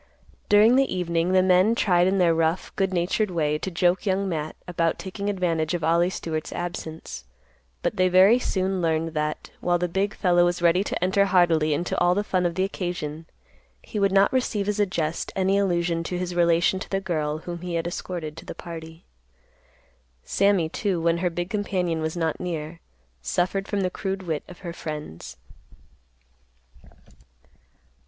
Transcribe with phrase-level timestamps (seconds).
[0.49, 4.27] During the evening, the men tried in their rough, good natured way, to joke Young
[4.27, 7.25] Matt about taking advantage of Ollie Stewart's absence,
[7.83, 11.71] but they very soon learned that, while the big fellow was ready to enter heartily
[11.71, 13.27] into all the fun of the occasion,
[13.83, 17.37] he would not receive as a jest any allusion to his relation to the girl,
[17.37, 19.05] whom he had escorted to the party.
[20.23, 22.79] Sammy, too, when her big companion was not near,
[23.21, 25.37] suffered from the crude wit of her friends.